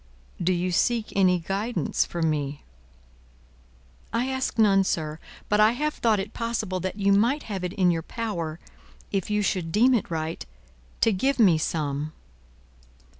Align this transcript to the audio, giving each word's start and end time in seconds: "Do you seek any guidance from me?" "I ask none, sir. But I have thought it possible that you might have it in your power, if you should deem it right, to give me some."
"Do 0.41 0.51
you 0.51 0.71
seek 0.71 1.13
any 1.15 1.37
guidance 1.37 2.05
from 2.07 2.27
me?" 2.31 2.63
"I 4.11 4.27
ask 4.29 4.57
none, 4.57 4.83
sir. 4.83 5.19
But 5.47 5.59
I 5.59 5.73
have 5.73 5.93
thought 5.93 6.19
it 6.19 6.33
possible 6.33 6.79
that 6.79 6.95
you 6.95 7.13
might 7.13 7.43
have 7.43 7.63
it 7.63 7.73
in 7.73 7.91
your 7.91 8.01
power, 8.01 8.59
if 9.11 9.29
you 9.29 9.43
should 9.43 9.71
deem 9.71 9.93
it 9.93 10.09
right, 10.09 10.43
to 11.01 11.11
give 11.11 11.37
me 11.37 11.59
some." 11.59 12.13